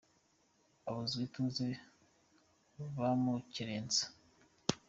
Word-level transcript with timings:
Abuzwa 0.87 1.21
ituze 1.27 1.67
bamukerensa 2.97 4.03